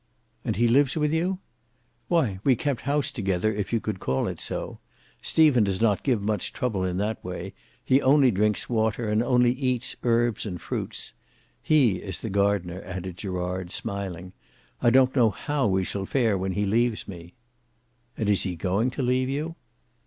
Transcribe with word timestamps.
"And 0.43 0.55
he 0.55 0.67
lives 0.67 0.95
with 0.97 1.13
you?" 1.13 1.37
"Why, 2.07 2.39
we 2.43 2.55
kept 2.55 2.81
house 2.81 3.11
together, 3.11 3.53
if 3.53 3.71
you 3.71 3.79
could 3.79 3.99
call 3.99 4.25
it 4.27 4.39
so. 4.41 4.79
Stephen 5.21 5.63
does 5.63 5.79
not 5.79 6.01
give 6.01 6.23
much 6.23 6.53
trouble 6.53 6.83
in 6.83 6.97
that 6.97 7.23
way. 7.23 7.53
He 7.85 8.01
only 8.01 8.31
drinks 8.31 8.67
water 8.67 9.07
and 9.07 9.21
only 9.21 9.51
eats 9.51 9.95
herbs 10.01 10.43
and 10.43 10.59
fruits. 10.59 11.13
He 11.61 11.97
is 11.97 12.17
the 12.21 12.31
gardener," 12.31 12.81
added 12.83 13.15
Gerard, 13.17 13.69
smiling. 13.71 14.33
"I 14.81 14.89
don't 14.89 15.15
know 15.15 15.29
how 15.29 15.67
we 15.67 15.83
shall 15.83 16.07
fare 16.07 16.35
when 16.35 16.53
he 16.53 16.65
leaves 16.65 17.07
me." 17.07 17.35
"And 18.17 18.27
is 18.27 18.41
he 18.41 18.55
going 18.55 18.89
to 18.97 19.03
leave 19.03 19.29
you?" 19.29 19.55